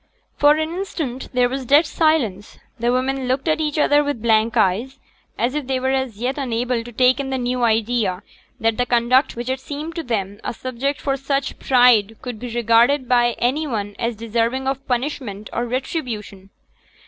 [0.35, 2.57] For an instant there was dead silence.
[2.79, 4.97] The women looked at each other with blank eyes,
[5.37, 8.23] as if they were as yet unable to take in the new idea
[8.59, 12.39] that the conduct which had seemed to them a subject for such just pride could
[12.39, 16.49] be regarded by any one as deserving of punishment or retribution.